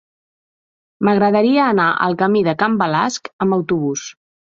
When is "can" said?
2.63-2.79